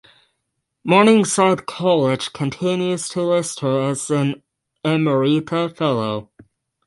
[0.83, 4.41] Morningside College continues to list her as an
[4.83, 6.31] emerita fellow.